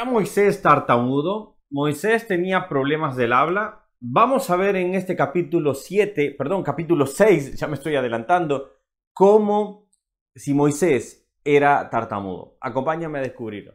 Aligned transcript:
¿Era 0.00 0.10
Moisés 0.10 0.62
tartamudo? 0.62 1.58
¿Moisés 1.70 2.26
tenía 2.26 2.70
problemas 2.70 3.16
del 3.16 3.34
habla? 3.34 3.86
Vamos 4.00 4.48
a 4.48 4.56
ver 4.56 4.76
en 4.76 4.94
este 4.94 5.14
capítulo 5.14 5.74
7, 5.74 6.36
perdón, 6.38 6.62
capítulo 6.62 7.04
6, 7.04 7.60
ya 7.60 7.66
me 7.66 7.74
estoy 7.74 7.96
adelantando, 7.96 8.78
cómo 9.12 9.90
si 10.34 10.54
Moisés 10.54 11.28
era 11.44 11.90
tartamudo. 11.90 12.56
Acompáñame 12.62 13.18
a 13.18 13.22
descubrirlo. 13.22 13.74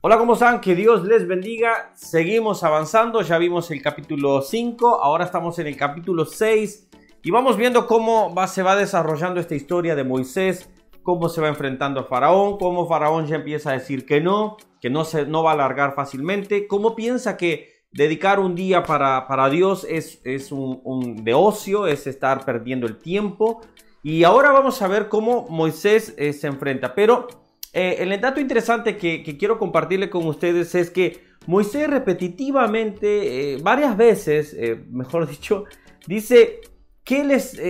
Hola, 0.00 0.16
¿cómo 0.16 0.32
están? 0.32 0.62
Que 0.62 0.74
Dios 0.74 1.04
les 1.04 1.28
bendiga. 1.28 1.92
Seguimos 1.94 2.64
avanzando, 2.64 3.20
ya 3.20 3.36
vimos 3.36 3.70
el 3.70 3.82
capítulo 3.82 4.40
5, 4.40 5.02
ahora 5.02 5.26
estamos 5.26 5.58
en 5.58 5.66
el 5.66 5.76
capítulo 5.76 6.24
6 6.24 6.88
y 7.22 7.30
vamos 7.30 7.58
viendo 7.58 7.86
cómo 7.86 8.34
va, 8.34 8.46
se 8.46 8.62
va 8.62 8.74
desarrollando 8.74 9.38
esta 9.38 9.54
historia 9.54 9.94
de 9.94 10.04
Moisés 10.04 10.70
cómo 11.02 11.28
se 11.28 11.40
va 11.40 11.48
enfrentando 11.48 12.00
a 12.00 12.04
Faraón, 12.04 12.58
cómo 12.58 12.86
Faraón 12.86 13.26
ya 13.26 13.36
empieza 13.36 13.70
a 13.70 13.74
decir 13.74 14.06
que 14.06 14.20
no, 14.20 14.56
que 14.80 14.90
no, 14.90 15.04
se, 15.04 15.26
no 15.26 15.42
va 15.42 15.50
a 15.50 15.54
alargar 15.54 15.94
fácilmente, 15.94 16.66
cómo 16.66 16.94
piensa 16.94 17.36
que 17.36 17.80
dedicar 17.92 18.38
un 18.38 18.54
día 18.54 18.82
para, 18.82 19.26
para 19.26 19.50
Dios 19.50 19.86
es, 19.88 20.20
es 20.24 20.52
un, 20.52 21.24
de 21.24 21.34
ocio, 21.34 21.86
es 21.86 22.06
estar 22.06 22.44
perdiendo 22.44 22.86
el 22.86 22.98
tiempo. 22.98 23.60
Y 24.02 24.24
ahora 24.24 24.52
vamos 24.52 24.80
a 24.80 24.88
ver 24.88 25.08
cómo 25.08 25.46
Moisés 25.48 26.14
eh, 26.16 26.32
se 26.32 26.46
enfrenta. 26.46 26.94
Pero 26.94 27.26
eh, 27.72 27.96
el 27.98 28.18
dato 28.20 28.40
interesante 28.40 28.96
que, 28.96 29.22
quiero 29.38 29.58
compartirle 29.58 30.08
con 30.08 30.26
ustedes 30.26 30.74
es 30.74 30.90
que 30.90 31.24
Moisés 31.46 31.88
repetitivamente, 31.88 33.54
eh, 33.54 33.58
varias 33.62 33.96
veces, 33.96 34.56
mejor 34.90 35.26
dicho, 35.30 35.64
dice 36.06 36.60
que 37.04 37.22
él 37.22 37.30
es 37.30 37.60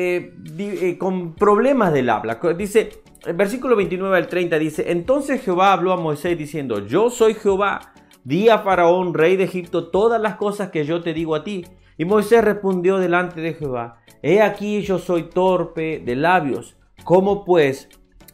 con 0.99 1.35
problemas 1.35 1.93
del 1.93 2.11
habla. 2.11 2.41
Dice, 2.57 3.03
el 3.27 3.35
versículo 3.35 3.77
29 3.77 4.17
al 4.17 4.29
30 4.29 4.59
dice, 4.59 4.91
entonces 4.91 5.43
Jehová 5.43 5.73
habló 5.73 5.93
a 5.93 5.97
Moisés 5.97 6.39
diciendo, 6.39 6.87
yo 6.87 7.11
soy 7.11 7.35
Jehová, 7.35 7.93
di 8.25 8.49
a 8.49 8.59
Faraón, 8.59 9.15
rey 9.15 9.37
de 9.37 9.45
Egipto, 9.45 9.89
todas 9.91 10.21
las 10.21 10.37
cosas 10.37 10.71
que 10.71 10.85
yo 10.85 11.03
te 11.03 11.13
digo 11.13 11.35
a 11.35 11.45
ti. 11.45 11.67
Y 11.99 12.07
Moisés 12.07 12.43
respondió 12.43 12.99
delante 12.99 13.41
de 13.41 13.55
Jehová, 13.55 14.01
he 14.23 14.41
aquí 14.41 14.81
yo 14.83 14.99
soy 14.99 15.25
torpe 15.25 16.01
de 16.01 16.17
labios, 16.17 16.77
¿cómo 17.05 17.45
pues 17.45 17.89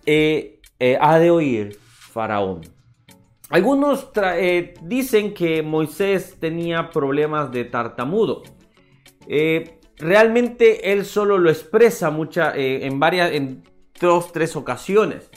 eh, 0.05 0.61
eh, 0.79 0.99
ha 1.01 1.19
de 1.19 1.31
oír 1.31 1.77
Faraón? 1.81 2.61
Algunos 3.51 4.11
eh, 4.17 4.75
dicen 4.83 5.35
que 5.35 5.63
Moisés 5.63 6.37
tenía 6.39 6.91
problemas 6.91 7.51
de 7.51 7.65
tartamudo. 7.65 8.43
realmente 9.99 10.93
él 10.93 11.05
solo 11.05 11.39
lo 11.39 11.51
expresa 11.51 12.11
mucha, 12.11 12.53
en 12.55 13.01
varias, 13.01 13.33
dos, 14.01 14.33
tres 14.33 14.57
ocasiones. 14.57 15.31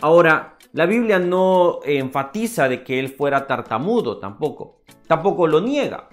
Ahora, 0.00 0.56
la 0.72 0.86
Biblia 0.86 1.18
no 1.18 1.80
enfatiza 1.84 2.68
de 2.68 2.84
que 2.84 2.98
él 2.98 3.08
fuera 3.08 3.46
tartamudo 3.46 4.18
tampoco. 4.18 4.82
Tampoco 5.06 5.46
lo 5.46 5.60
niega. 5.60 6.08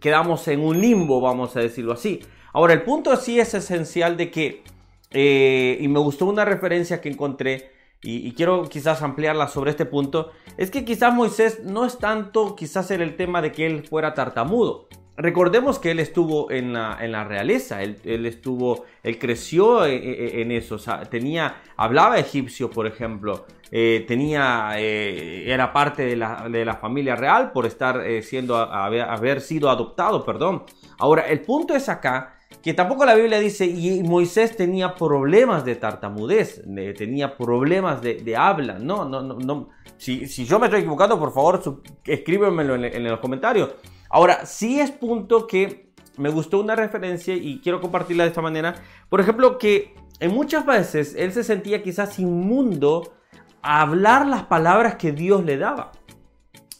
Quedamos 0.00 0.46
en 0.48 0.60
un 0.60 0.80
limbo, 0.80 1.20
vamos 1.20 1.56
a 1.56 1.60
decirlo 1.60 1.92
así. 1.92 2.20
Ahora, 2.52 2.72
el 2.72 2.82
punto 2.82 3.14
sí 3.16 3.38
es 3.38 3.54
esencial 3.54 4.16
de 4.16 4.30
que, 4.30 4.64
eh, 5.10 5.78
y 5.80 5.88
me 5.88 6.00
gustó 6.00 6.26
una 6.26 6.44
referencia 6.44 7.00
que 7.00 7.08
encontré, 7.08 7.70
y, 8.02 8.32
quiero 8.32 8.64
quizás 8.64 9.02
ampliarla 9.02 9.46
sobre 9.48 9.72
este 9.72 9.84
punto, 9.84 10.30
es 10.56 10.70
que 10.70 10.84
quizás 10.84 11.14
Moisés 11.14 11.60
no 11.64 11.84
es 11.84 11.98
tanto 11.98 12.56
quizás 12.56 12.90
en 12.90 13.02
el 13.02 13.14
tema 13.14 13.42
de 13.42 13.52
que 13.52 13.66
él 13.66 13.86
fuera 13.86 14.14
tartamudo, 14.14 14.88
Recordemos 15.20 15.78
que 15.78 15.90
él 15.90 16.00
estuvo 16.00 16.50
en 16.50 16.72
la, 16.72 16.96
en 16.98 17.12
la 17.12 17.24
realeza, 17.24 17.82
él, 17.82 18.24
estuvo, 18.24 18.86
él 19.02 19.18
creció 19.18 19.84
e, 19.84 19.94
e, 19.94 20.38
e, 20.38 20.42
en, 20.42 20.50
eso, 20.50 20.78
tenía, 21.10 21.56
hablaba 21.76 22.18
egipcio, 22.18 22.70
por 22.70 22.86
ejemplo, 22.86 23.44
eh, 23.70 24.06
tenía, 24.08 24.70
eh, 24.78 25.44
era 25.46 25.74
parte 25.74 26.06
de 26.06 26.16
la, 26.16 26.48
de 26.48 26.64
la, 26.64 26.76
familia 26.76 27.16
real 27.16 27.52
por 27.52 27.66
estar 27.66 28.00
eh, 28.00 28.22
siendo, 28.22 28.56
haber, 28.56 29.42
sido 29.42 29.68
adoptado, 29.68 30.24
perdón. 30.24 30.62
Ahora, 30.98 31.28
el 31.28 31.42
punto 31.42 31.74
es 31.74 31.90
acá 31.90 32.36
que 32.62 32.72
tampoco 32.72 33.04
la 33.04 33.14
Biblia 33.14 33.38
dice, 33.40 33.66
y 33.66 34.02
Moisés 34.02 34.56
tenía 34.56 34.94
problemas 34.94 35.66
de 35.66 35.76
tartamudez, 35.76 36.62
tenía 36.96 37.36
problemas 37.36 38.00
de, 38.00 38.34
habla, 38.36 38.78
no, 38.78 39.04
no, 39.04 39.20
no, 39.22 39.34
no. 39.34 39.68
Si, 39.98 40.26
si, 40.26 40.46
yo 40.46 40.58
me 40.58 40.66
estoy 40.66 40.80
equivocando, 40.80 41.18
por 41.18 41.34
favor, 41.34 41.60
escríbemelo 42.06 42.74
en, 42.74 42.84
en 42.84 43.04
los 43.04 43.20
comentarios. 43.20 43.68
Ahora, 44.10 44.44
sí 44.44 44.80
es 44.80 44.90
punto 44.90 45.46
que 45.46 45.92
me 46.16 46.28
gustó 46.28 46.60
una 46.60 46.76
referencia 46.76 47.34
y 47.34 47.60
quiero 47.60 47.80
compartirla 47.80 48.24
de 48.24 48.30
esta 48.30 48.42
manera. 48.42 48.74
Por 49.08 49.20
ejemplo, 49.20 49.56
que 49.56 49.94
en 50.18 50.32
muchas 50.32 50.66
veces 50.66 51.14
él 51.16 51.32
se 51.32 51.44
sentía 51.44 51.82
quizás 51.82 52.18
inmundo 52.18 53.14
a 53.62 53.80
hablar 53.80 54.26
las 54.26 54.44
palabras 54.44 54.96
que 54.96 55.12
Dios 55.12 55.44
le 55.44 55.56
daba. 55.56 55.92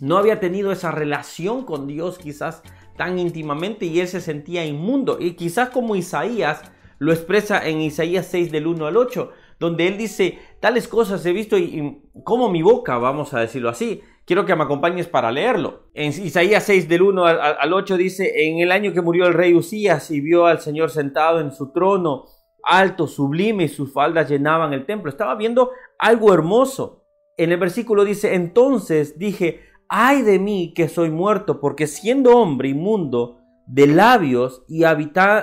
No 0.00 0.18
había 0.18 0.40
tenido 0.40 0.72
esa 0.72 0.90
relación 0.90 1.64
con 1.64 1.86
Dios 1.86 2.18
quizás 2.18 2.62
tan 2.96 3.18
íntimamente 3.18 3.86
y 3.86 4.00
él 4.00 4.08
se 4.08 4.20
sentía 4.20 4.66
inmundo. 4.66 5.18
Y 5.20 5.32
quizás 5.32 5.70
como 5.70 5.96
Isaías 5.96 6.62
lo 6.98 7.12
expresa 7.12 7.66
en 7.66 7.80
Isaías 7.80 8.26
6 8.30 8.50
del 8.52 8.66
1 8.66 8.86
al 8.86 8.96
8, 8.96 9.32
donde 9.60 9.86
él 9.86 9.96
dice, 9.96 10.38
tales 10.58 10.88
cosas 10.88 11.24
he 11.26 11.32
visto 11.32 11.56
y, 11.56 11.64
y 11.64 12.22
como 12.24 12.48
mi 12.48 12.62
boca, 12.62 12.98
vamos 12.98 13.34
a 13.34 13.40
decirlo 13.40 13.68
así, 13.68 14.00
quiero 14.24 14.46
que 14.46 14.56
me 14.56 14.62
acompañes 14.62 15.06
para 15.06 15.30
leerlo. 15.30 15.90
En 15.92 16.08
Isaías 16.08 16.64
6 16.64 16.88
del 16.88 17.02
1 17.02 17.26
al, 17.26 17.72
8 17.72 17.96
dice, 17.96 18.46
en 18.48 18.60
el 18.60 18.72
año 18.72 18.92
que 18.92 19.02
murió 19.02 19.26
el 19.26 19.34
rey 19.34 19.54
Usías 19.54 20.10
y 20.10 20.20
vio 20.20 20.46
al 20.46 20.60
Señor 20.60 20.90
sentado 20.90 21.40
en 21.40 21.52
su 21.52 21.72
trono, 21.72 22.24
alto, 22.64 23.06
sublime, 23.06 23.64
y 23.64 23.68
sus 23.68 23.92
faldas 23.92 24.30
llenaban 24.30 24.72
el 24.72 24.86
templo. 24.86 25.10
Estaba 25.10 25.34
viendo 25.34 25.70
algo 25.98 26.32
hermoso. 26.32 27.04
En 27.36 27.52
el 27.52 27.58
versículo 27.58 28.04
dice, 28.04 28.34
entonces 28.34 29.18
dije, 29.18 29.60
ay 29.88 30.22
de 30.22 30.38
mí 30.38 30.72
que 30.74 30.88
soy 30.88 31.10
muerto, 31.10 31.60
porque 31.60 31.86
siendo 31.86 32.38
hombre 32.38 32.68
inmundo 32.68 33.40
de 33.66 33.88
labios 33.88 34.62
y, 34.68 34.84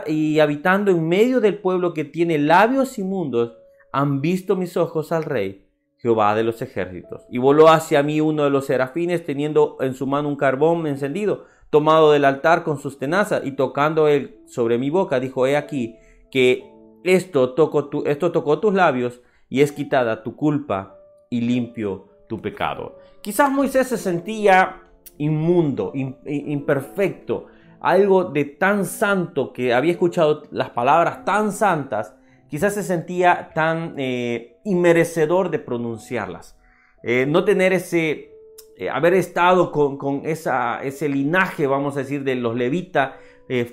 y 0.08 0.40
habitando 0.40 0.92
en 0.92 1.08
medio 1.08 1.40
del 1.40 1.60
pueblo 1.60 1.94
que 1.94 2.06
tiene 2.06 2.38
labios 2.38 2.98
inmundos, 2.98 3.54
han 3.98 4.22
visto 4.22 4.56
mis 4.56 4.78
ojos 4.78 5.12
al 5.12 5.24
rey 5.24 5.66
Jehová 5.98 6.36
de 6.36 6.44
los 6.44 6.62
ejércitos. 6.62 7.26
Y 7.32 7.40
voló 7.40 7.68
hacia 7.70 8.04
mí 8.04 8.22
uno 8.22 8.44
de 8.44 8.52
los 8.52 8.68
serafines, 8.68 9.26
teniendo 9.26 9.78
en 9.80 9.96
su 9.96 10.06
mano 10.06 10.30
un 10.30 10.36
carbón 10.36 10.86
encendido, 10.86 11.46
tomado 11.72 12.12
del 12.12 12.24
altar 12.24 12.64
con 12.64 12.78
sus 12.78 13.00
tenazas, 13.00 13.44
y 13.44 13.54
tocando 13.54 14.08
él 14.08 14.42
sobre 14.46 14.78
mi 14.78 14.92
boca, 14.92 15.20
dijo, 15.20 15.48
he 15.48 15.58
aquí 15.58 15.96
que 16.30 16.72
esto, 17.04 17.56
tocó 17.56 17.90
tu, 17.90 18.04
esto 18.06 18.32
tocó 18.32 18.60
tus 18.60 18.76
labios, 18.76 19.20
y 19.50 19.62
es 19.62 19.72
quitada 19.72 20.22
tu 20.22 20.36
culpa, 20.36 21.00
y 21.32 21.42
limpio 21.42 22.08
tu 22.30 22.40
pecado. 22.40 23.00
Quizás 23.24 23.52
Moisés 23.52 23.88
se 23.88 23.98
sentía 23.98 24.84
inmundo, 25.18 25.92
imperfecto, 25.96 27.48
algo 27.80 28.26
de 28.26 28.46
tan 28.46 28.86
santo 28.86 29.52
que 29.52 29.74
había 29.74 29.94
escuchado 29.94 30.44
las 30.52 30.70
palabras 30.70 31.26
tan 31.26 31.52
santas, 31.52 32.14
quizás 32.50 32.74
se 32.74 32.84
sentía 32.84 33.52
tan 33.54 33.96
eh, 33.98 34.58
inmerecedor 34.64 35.50
de 35.50 35.60
pronunciarlas. 35.60 36.58
Eh, 37.04 37.26
no 37.28 37.46
tener 37.46 37.74
ese, 37.74 38.32
eh, 38.78 38.90
haber 38.90 39.14
estado 39.14 39.72
con, 39.72 40.26
esa, 40.26 40.84
ese 40.84 41.10
linaje, 41.10 41.68
vamos 41.68 41.96
a 41.96 42.00
decir, 42.00 42.24
de 42.24 42.36
los 42.36 42.56
levitas 42.56 43.14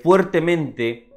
fuertemente. 0.01 1.09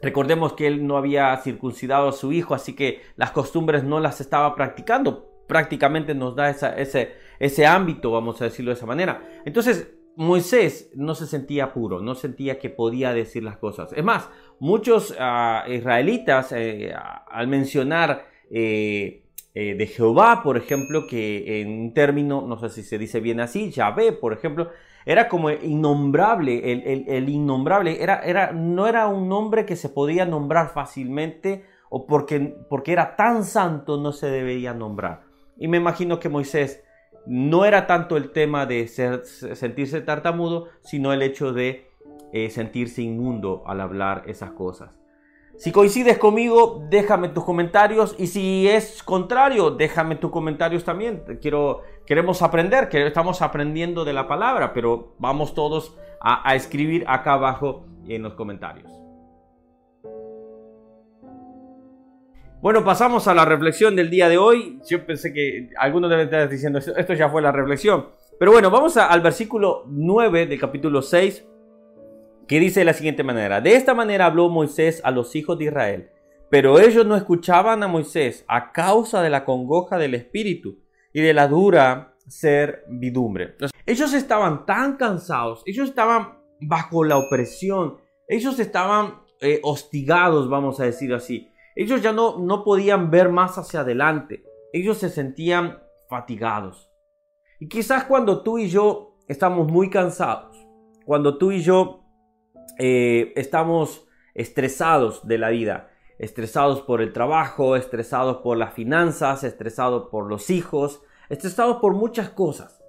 Recordemos 0.00 0.52
que 0.52 0.68
él 0.68 0.86
no 0.86 0.96
había 0.96 1.36
circuncidado 1.38 2.08
a 2.10 2.12
su 2.12 2.30
hijo, 2.30 2.54
así 2.54 2.76
que 2.76 3.00
las 3.16 3.32
costumbres 3.32 3.82
no 3.82 3.98
las 3.98 4.20
estaba 4.20 4.54
practicando. 4.54 5.42
Prácticamente 5.48 6.14
nos 6.14 6.36
da 6.36 6.50
ese, 6.50 7.14
ese 7.40 7.66
ámbito, 7.66 8.12
vamos 8.12 8.40
a 8.40 8.44
decirlo 8.44 8.70
de 8.70 8.76
esa 8.76 8.86
manera. 8.86 9.28
Entonces, 9.44 9.97
Moisés 10.18 10.90
no 10.96 11.14
se 11.14 11.28
sentía 11.28 11.72
puro, 11.72 12.00
no 12.00 12.16
sentía 12.16 12.58
que 12.58 12.70
podía 12.70 13.12
decir 13.12 13.44
las 13.44 13.56
cosas. 13.56 13.92
Es 13.92 14.02
más, 14.02 14.28
muchos 14.58 15.14
ah, 15.16 15.64
israelitas 15.68 16.50
eh, 16.50 16.92
al 16.92 17.46
mencionar 17.46 18.26
eh, 18.50 19.22
eh, 19.54 19.74
de 19.76 19.86
Jehová, 19.86 20.42
por 20.42 20.56
ejemplo, 20.56 21.06
que 21.06 21.60
en 21.60 21.68
un 21.68 21.94
término, 21.94 22.42
no 22.42 22.58
sé 22.58 22.68
si 22.68 22.82
se 22.82 22.98
dice 22.98 23.20
bien 23.20 23.38
así, 23.38 23.70
Yahvé, 23.70 24.10
por 24.10 24.32
ejemplo, 24.32 24.70
era 25.06 25.28
como 25.28 25.50
innombrable, 25.50 26.72
el, 27.06 27.28
innombrable, 27.28 28.02
era, 28.02 28.18
era, 28.24 28.50
no 28.50 28.88
era 28.88 29.06
un 29.06 29.28
nombre 29.28 29.64
que 29.64 29.76
se 29.76 29.88
podía 29.88 30.26
nombrar 30.26 30.70
fácilmente 30.70 31.64
o 31.90 32.08
porque, 32.08 32.56
porque 32.68 32.90
era 32.90 33.14
tan 33.14 33.44
santo 33.44 33.96
no 33.96 34.10
se 34.10 34.28
debería 34.28 34.74
nombrar. 34.74 35.22
Y 35.56 35.68
me 35.68 35.76
imagino 35.76 36.18
que 36.18 36.28
Moisés 36.28 36.82
no 37.26 37.64
era 37.64 37.86
tanto 37.86 38.16
el 38.16 38.30
tema 38.30 38.66
de 38.66 38.88
sentirse 38.88 40.00
tartamudo, 40.00 40.68
sino 40.80 41.12
el 41.12 41.22
hecho 41.22 41.52
de 41.52 41.90
eh, 42.32 42.50
sentirse 42.50 43.02
inmundo 43.02 43.62
al 43.66 43.80
hablar 43.80 44.24
esas 44.26 44.52
cosas. 44.52 44.98
Si 45.56 45.72
coincides 45.72 46.18
conmigo, 46.18 46.84
déjame 46.88 47.30
tus 47.30 47.44
comentarios 47.44 48.14
y 48.16 48.28
si 48.28 48.68
es 48.68 49.02
contrario, 49.02 49.72
déjame 49.72 50.14
tus 50.16 50.30
comentarios 50.30 50.84
también. 50.84 51.24
Quiero, 51.42 51.82
queremos 52.06 52.42
aprender, 52.42 52.88
que 52.88 53.04
estamos 53.04 53.42
aprendiendo 53.42 54.04
de 54.04 54.12
la 54.12 54.28
palabra, 54.28 54.72
pero 54.72 55.14
vamos 55.18 55.54
todos 55.54 55.96
a 56.20 56.54
escribir 56.54 57.04
acá 57.08 57.34
abajo 57.34 57.86
en 58.06 58.22
los 58.22 58.34
comentarios. 58.34 58.97
Bueno, 62.60 62.84
pasamos 62.84 63.28
a 63.28 63.34
la 63.34 63.44
reflexión 63.44 63.94
del 63.94 64.10
día 64.10 64.28
de 64.28 64.36
hoy. 64.36 64.80
Yo 64.84 65.06
pensé 65.06 65.32
que 65.32 65.70
algunos 65.78 66.10
deben 66.10 66.24
estar 66.24 66.48
diciendo, 66.48 66.80
esto 66.80 67.14
ya 67.14 67.28
fue 67.28 67.40
la 67.40 67.52
reflexión. 67.52 68.08
Pero 68.36 68.50
bueno, 68.50 68.68
vamos 68.68 68.96
al 68.96 69.20
versículo 69.20 69.84
9 69.86 70.46
del 70.46 70.58
capítulo 70.58 71.00
6, 71.00 71.46
que 72.48 72.58
dice 72.58 72.80
de 72.80 72.86
la 72.86 72.94
siguiente 72.94 73.22
manera. 73.22 73.60
De 73.60 73.76
esta 73.76 73.94
manera 73.94 74.26
habló 74.26 74.48
Moisés 74.48 75.00
a 75.04 75.12
los 75.12 75.36
hijos 75.36 75.56
de 75.56 75.66
Israel, 75.66 76.10
pero 76.50 76.80
ellos 76.80 77.06
no 77.06 77.14
escuchaban 77.14 77.80
a 77.84 77.88
Moisés 77.88 78.44
a 78.48 78.72
causa 78.72 79.22
de 79.22 79.30
la 79.30 79.44
congoja 79.44 79.96
del 79.96 80.14
espíritu 80.14 80.80
y 81.12 81.20
de 81.20 81.34
la 81.34 81.46
dura 81.46 82.16
servidumbre. 82.26 83.54
Ellos 83.86 84.12
estaban 84.14 84.66
tan 84.66 84.96
cansados, 84.96 85.62
ellos 85.64 85.90
estaban 85.90 86.40
bajo 86.60 87.04
la 87.04 87.18
opresión, 87.18 87.98
ellos 88.26 88.58
estaban 88.58 89.20
eh, 89.40 89.60
hostigados, 89.62 90.50
vamos 90.50 90.80
a 90.80 90.84
decir 90.84 91.14
así. 91.14 91.48
Ellos 91.78 92.02
ya 92.02 92.12
no, 92.12 92.38
no 92.40 92.64
podían 92.64 93.08
ver 93.08 93.28
más 93.28 93.56
hacia 93.56 93.80
adelante. 93.80 94.42
Ellos 94.72 94.98
se 94.98 95.10
sentían 95.10 95.78
fatigados. 96.08 96.90
Y 97.60 97.68
quizás 97.68 98.02
cuando 98.02 98.42
tú 98.42 98.58
y 98.58 98.68
yo 98.68 99.14
estamos 99.28 99.70
muy 99.70 99.88
cansados, 99.88 100.56
cuando 101.06 101.38
tú 101.38 101.52
y 101.52 101.60
yo 101.60 102.02
eh, 102.80 103.32
estamos 103.36 104.08
estresados 104.34 105.24
de 105.28 105.38
la 105.38 105.50
vida, 105.50 105.90
estresados 106.18 106.80
por 106.82 107.00
el 107.00 107.12
trabajo, 107.12 107.76
estresados 107.76 108.38
por 108.38 108.56
las 108.56 108.74
finanzas, 108.74 109.44
estresados 109.44 110.08
por 110.10 110.28
los 110.28 110.50
hijos, 110.50 111.00
estresados 111.28 111.76
por 111.76 111.94
muchas 111.94 112.28
cosas. 112.28 112.82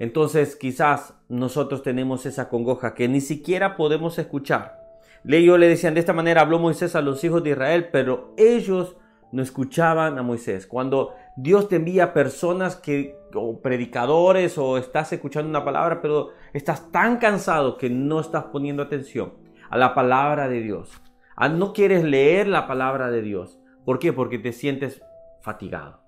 Entonces 0.00 0.56
quizás 0.56 1.14
nosotros 1.28 1.84
tenemos 1.84 2.26
esa 2.26 2.48
congoja 2.48 2.94
que 2.94 3.06
ni 3.06 3.20
siquiera 3.20 3.76
podemos 3.76 4.18
escuchar 4.18 4.83
Ellos 5.26 5.58
le 5.58 5.68
decían 5.68 5.94
de 5.94 6.00
esta 6.00 6.12
manera, 6.12 6.42
habló 6.42 6.58
Moisés 6.58 6.94
a 6.94 7.00
los 7.00 7.24
hijos 7.24 7.42
de 7.42 7.50
Israel, 7.50 7.88
pero 7.90 8.34
ellos 8.36 8.96
no 9.32 9.42
escuchaban 9.42 10.18
a 10.18 10.22
Moisés. 10.22 10.66
Cuando 10.66 11.14
Dios 11.36 11.68
te 11.68 11.76
envía 11.76 12.12
personas 12.12 12.76
que, 12.76 13.16
o 13.34 13.60
predicadores, 13.60 14.58
o 14.58 14.78
estás 14.78 15.12
escuchando 15.12 15.48
una 15.48 15.64
palabra, 15.64 16.00
pero 16.00 16.28
estás 16.52 16.92
tan 16.92 17.18
cansado 17.18 17.76
que 17.76 17.90
no 17.90 18.20
estás 18.20 18.44
poniendo 18.44 18.82
atención 18.82 19.34
a 19.70 19.76
la 19.76 19.94
palabra 19.94 20.48
de 20.48 20.60
Dios. 20.60 20.92
Ah, 21.36 21.48
no 21.48 21.72
quieres 21.72 22.04
leer 22.04 22.46
la 22.46 22.68
palabra 22.68 23.10
de 23.10 23.22
Dios. 23.22 23.58
¿Por 23.84 23.98
qué? 23.98 24.12
Porque 24.12 24.38
te 24.38 24.52
sientes 24.52 25.02
fatigado. 25.40 26.00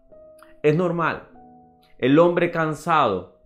Es 0.63 0.77
normal. 0.77 1.29
El 1.99 2.19
hombre 2.19 2.51
cansado, 2.51 3.41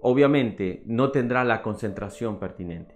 obviamente, 0.00 0.82
no 0.86 1.12
tendrá 1.12 1.44
la 1.44 1.62
concentración 1.62 2.40
pertinente. 2.40 2.95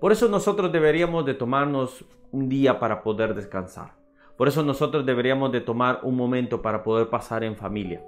Por 0.00 0.12
eso 0.12 0.28
nosotros 0.28 0.72
deberíamos 0.72 1.24
de 1.24 1.34
tomarnos 1.34 2.04
un 2.30 2.48
día 2.48 2.78
para 2.78 3.02
poder 3.02 3.34
descansar. 3.34 3.94
Por 4.36 4.48
eso 4.48 4.62
nosotros 4.62 5.04
deberíamos 5.04 5.50
de 5.50 5.60
tomar 5.60 6.00
un 6.02 6.14
momento 6.14 6.62
para 6.62 6.82
poder 6.82 7.08
pasar 7.08 7.42
en 7.42 7.56
familia. 7.56 8.04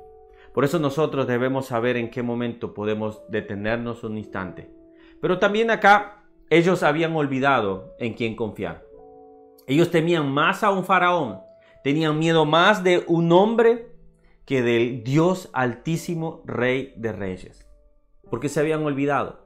Por 0.54 0.64
eso 0.64 0.78
nosotros 0.78 1.26
debemos 1.26 1.66
saber 1.66 1.96
en 1.96 2.10
qué 2.10 2.22
momento 2.22 2.74
podemos 2.74 3.22
detenernos 3.28 4.04
un 4.04 4.16
instante. 4.16 4.70
Pero 5.20 5.38
también 5.38 5.70
acá 5.70 6.24
ellos 6.48 6.82
habían 6.82 7.14
olvidado 7.14 7.94
en 7.98 8.14
quién 8.14 8.36
confiar. 8.36 8.84
Ellos 9.66 9.90
temían 9.90 10.30
más 10.30 10.64
a 10.64 10.70
un 10.70 10.84
faraón, 10.84 11.40
tenían 11.84 12.18
miedo 12.18 12.44
más 12.44 12.82
de 12.82 13.04
un 13.06 13.30
hombre 13.32 13.92
que 14.44 14.62
del 14.62 15.04
Dios 15.04 15.48
altísimo, 15.52 16.42
rey 16.44 16.92
de 16.96 17.12
reyes. 17.12 17.68
Porque 18.28 18.48
se 18.48 18.58
habían 18.60 18.84
olvidado 18.84 19.39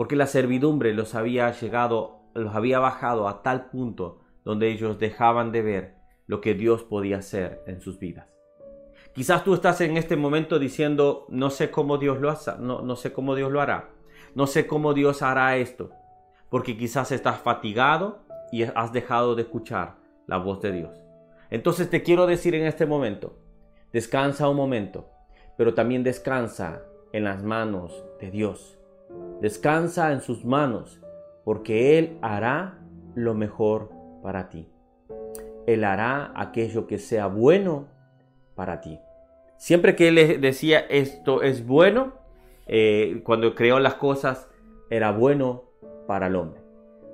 porque 0.00 0.16
la 0.16 0.26
servidumbre 0.26 0.94
los 0.94 1.14
había 1.14 1.52
llegado, 1.52 2.22
los 2.32 2.54
había 2.54 2.78
bajado 2.78 3.28
a 3.28 3.42
tal 3.42 3.66
punto 3.68 4.22
donde 4.46 4.70
ellos 4.70 4.98
dejaban 4.98 5.52
de 5.52 5.60
ver 5.60 5.94
lo 6.26 6.40
que 6.40 6.54
Dios 6.54 6.84
podía 6.84 7.18
hacer 7.18 7.62
en 7.66 7.82
sus 7.82 7.98
vidas. 7.98 8.26
Quizás 9.14 9.44
tú 9.44 9.52
estás 9.52 9.82
en 9.82 9.98
este 9.98 10.16
momento 10.16 10.58
diciendo, 10.58 11.26
no 11.28 11.50
sé 11.50 11.70
cómo 11.70 11.98
Dios 11.98 12.18
lo 12.18 12.30
hace, 12.30 12.52
no, 12.58 12.96
sé 12.96 13.12
cómo 13.12 13.34
Dios 13.34 13.52
lo 13.52 13.60
hará, 13.60 13.90
no 14.34 14.46
sé 14.46 14.66
cómo 14.66 14.94
Dios 14.94 15.20
hará 15.20 15.58
esto, 15.58 15.90
porque 16.48 16.78
quizás 16.78 17.12
estás 17.12 17.38
fatigado 17.38 18.20
y 18.50 18.62
has 18.62 18.94
dejado 18.94 19.34
de 19.34 19.42
escuchar 19.42 19.96
la 20.26 20.38
voz 20.38 20.62
de 20.62 20.72
Dios. 20.72 20.98
Entonces 21.50 21.90
te 21.90 22.02
quiero 22.02 22.26
decir 22.26 22.54
en 22.54 22.64
este 22.64 22.86
momento, 22.86 23.36
descansa 23.92 24.48
un 24.48 24.56
momento, 24.56 25.10
pero 25.58 25.74
también 25.74 26.02
descansa 26.04 26.80
en 27.12 27.24
las 27.24 27.42
manos 27.42 28.02
de 28.18 28.30
Dios. 28.30 28.79
Descansa 29.40 30.12
en 30.12 30.20
sus 30.20 30.44
manos, 30.44 31.00
porque 31.44 31.98
Él 31.98 32.18
hará 32.20 32.78
lo 33.14 33.34
mejor 33.34 33.90
para 34.22 34.48
ti. 34.48 34.68
Él 35.66 35.84
hará 35.84 36.32
aquello 36.36 36.86
que 36.86 36.98
sea 36.98 37.26
bueno 37.26 37.88
para 38.54 38.80
ti. 38.80 38.98
Siempre 39.56 39.96
que 39.96 40.08
Él 40.08 40.40
decía 40.40 40.80
esto 40.80 41.42
es 41.42 41.66
bueno, 41.66 42.14
eh, 42.66 43.20
cuando 43.24 43.54
creó 43.54 43.78
las 43.78 43.94
cosas, 43.94 44.48
era 44.90 45.12
bueno 45.12 45.64
para 46.06 46.26
el 46.26 46.36
hombre. 46.36 46.60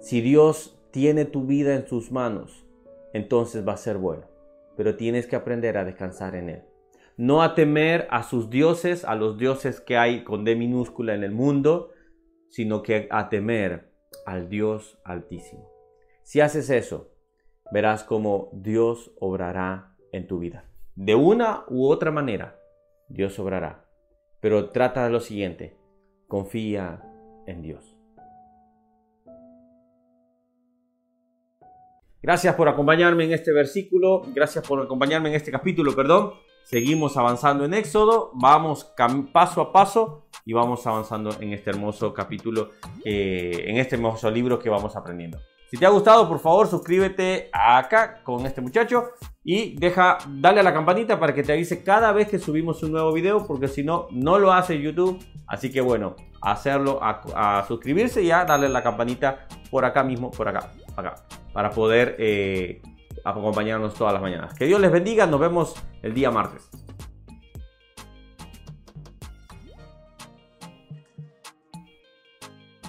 Si 0.00 0.20
Dios 0.20 0.78
tiene 0.90 1.24
tu 1.24 1.44
vida 1.44 1.74
en 1.74 1.86
sus 1.86 2.10
manos, 2.10 2.66
entonces 3.12 3.66
va 3.66 3.72
a 3.72 3.78
ser 3.78 3.98
bueno. 3.98 4.24
Pero 4.76 4.96
tienes 4.96 5.26
que 5.26 5.36
aprender 5.36 5.78
a 5.78 5.84
descansar 5.84 6.34
en 6.34 6.50
Él. 6.50 6.62
No 7.16 7.42
a 7.42 7.54
temer 7.54 8.06
a 8.10 8.22
sus 8.22 8.50
dioses, 8.50 9.04
a 9.04 9.14
los 9.14 9.38
dioses 9.38 9.80
que 9.80 9.96
hay 9.96 10.22
con 10.24 10.44
D 10.44 10.54
minúscula 10.54 11.14
en 11.14 11.24
el 11.24 11.32
mundo, 11.32 11.92
sino 12.48 12.82
que 12.82 13.08
a 13.10 13.28
temer 13.28 13.92
al 14.24 14.48
Dios 14.48 14.98
altísimo. 15.04 15.68
Si 16.22 16.40
haces 16.40 16.70
eso, 16.70 17.12
verás 17.72 18.04
cómo 18.04 18.50
Dios 18.52 19.12
obrará 19.20 19.94
en 20.12 20.26
tu 20.26 20.38
vida. 20.38 20.64
De 20.94 21.14
una 21.14 21.64
u 21.68 21.88
otra 21.88 22.10
manera, 22.10 22.58
Dios 23.08 23.38
obrará. 23.38 23.84
Pero 24.40 24.70
trata 24.70 25.04
de 25.04 25.10
lo 25.10 25.20
siguiente, 25.20 25.76
confía 26.26 27.02
en 27.46 27.62
Dios. 27.62 27.96
Gracias 32.22 32.54
por 32.56 32.68
acompañarme 32.68 33.24
en 33.24 33.32
este 33.32 33.52
versículo, 33.52 34.22
gracias 34.34 34.66
por 34.66 34.82
acompañarme 34.82 35.28
en 35.28 35.36
este 35.36 35.52
capítulo, 35.52 35.94
perdón. 35.94 36.32
Seguimos 36.64 37.16
avanzando 37.16 37.64
en 37.64 37.74
Éxodo, 37.74 38.32
vamos 38.34 38.92
paso 39.32 39.60
a 39.60 39.72
paso 39.72 40.25
y 40.46 40.54
vamos 40.54 40.86
avanzando 40.86 41.36
en 41.40 41.52
este 41.52 41.68
hermoso 41.70 42.14
capítulo, 42.14 42.70
en 43.04 43.76
este 43.76 43.96
hermoso 43.96 44.30
libro 44.30 44.58
que 44.58 44.70
vamos 44.70 44.96
aprendiendo. 44.96 45.38
Si 45.68 45.76
te 45.76 45.84
ha 45.84 45.88
gustado, 45.88 46.28
por 46.28 46.38
favor, 46.38 46.68
suscríbete 46.68 47.50
acá 47.52 48.22
con 48.22 48.46
este 48.46 48.60
muchacho 48.60 49.08
y 49.42 49.76
deja, 49.76 50.18
dale 50.28 50.60
a 50.60 50.62
la 50.62 50.72
campanita 50.72 51.18
para 51.18 51.34
que 51.34 51.42
te 51.42 51.52
avise 51.52 51.82
cada 51.82 52.12
vez 52.12 52.28
que 52.28 52.38
subimos 52.38 52.80
un 52.84 52.92
nuevo 52.92 53.12
video, 53.12 53.44
porque 53.44 53.66
si 53.66 53.82
no, 53.82 54.06
no 54.12 54.38
lo 54.38 54.52
hace 54.52 54.80
YouTube. 54.80 55.18
Así 55.48 55.72
que 55.72 55.80
bueno, 55.80 56.14
hacerlo, 56.40 57.00
a, 57.02 57.64
suscribirse 57.66 58.22
y 58.22 58.30
a 58.30 58.44
darle 58.44 58.66
a 58.66 58.70
la 58.70 58.82
campanita 58.84 59.48
por 59.68 59.84
acá 59.84 60.04
mismo, 60.04 60.30
por 60.30 60.46
acá, 60.46 60.70
acá, 60.96 61.16
para 61.52 61.70
poder 61.70 62.14
eh, 62.20 62.80
acompañarnos 63.24 63.94
todas 63.94 64.12
las 64.12 64.22
mañanas. 64.22 64.54
Que 64.54 64.66
Dios 64.66 64.80
les 64.80 64.92
bendiga, 64.92 65.26
nos 65.26 65.40
vemos 65.40 65.74
el 66.02 66.14
día 66.14 66.30
martes. 66.30 66.70